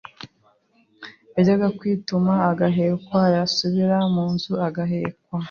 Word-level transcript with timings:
yajya 1.35 1.67
kwituma 1.77 2.33
agahekwa 2.49 3.21
yasubira 3.35 3.97
mu 4.13 4.25
nzu 4.33 4.53
agahekwa 4.67 5.37